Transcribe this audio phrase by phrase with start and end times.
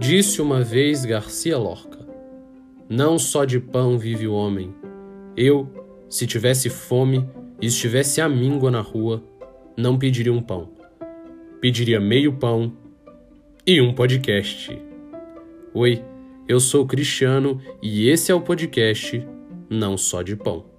[0.00, 1.98] Disse uma vez Garcia Lorca:
[2.88, 4.74] Não só de pão vive o homem.
[5.36, 5.68] Eu,
[6.08, 7.28] se tivesse fome
[7.60, 9.22] e estivesse à míngua na rua,
[9.76, 10.70] não pediria um pão.
[11.60, 12.72] Pediria meio pão
[13.64, 14.76] e um podcast.
[15.72, 16.02] Oi,
[16.48, 19.24] eu sou Cristiano e esse é o podcast
[19.68, 20.69] Não Só de Pão.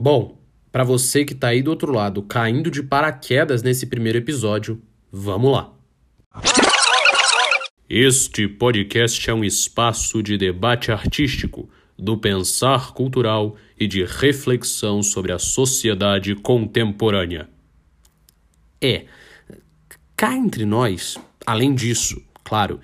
[0.00, 0.38] Bom,
[0.70, 4.80] para você que está aí do outro lado caindo de paraquedas nesse primeiro episódio,
[5.10, 5.72] vamos lá.
[7.90, 15.32] Este podcast é um espaço de debate artístico, do pensar cultural e de reflexão sobre
[15.32, 17.48] a sociedade contemporânea.
[18.80, 19.06] É,
[20.14, 22.78] cá entre nós, além disso, claro,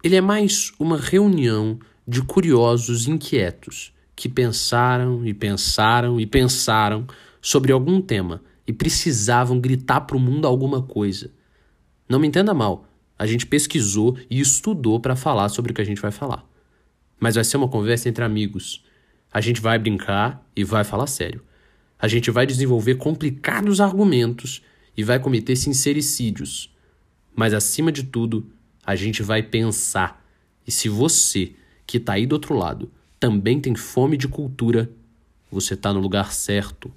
[0.00, 1.76] ele é mais uma reunião
[2.06, 7.06] de curiosos inquietos que pensaram e pensaram e pensaram
[7.40, 11.30] sobre algum tema e precisavam gritar para o mundo alguma coisa.
[12.08, 15.84] Não me entenda mal, a gente pesquisou e estudou para falar sobre o que a
[15.84, 16.44] gente vai falar.
[17.20, 18.84] Mas vai ser uma conversa entre amigos.
[19.32, 21.42] A gente vai brincar e vai falar sério.
[21.98, 24.62] A gente vai desenvolver complicados argumentos
[24.96, 26.74] e vai cometer sincericídios.
[27.34, 28.50] Mas acima de tudo,
[28.84, 30.24] a gente vai pensar.
[30.66, 31.54] E se você,
[31.86, 34.90] que está aí do outro lado, também tem fome de cultura,
[35.50, 36.92] você está no lugar certo.